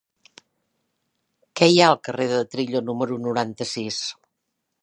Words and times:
Què 1.61 1.69
hi 1.71 1.77
ha 1.81 1.91
al 1.95 1.99
carrer 2.09 2.27
de 2.33 2.41
Trillo 2.57 2.85
número 2.91 3.23
noranta-sis? 3.27 4.05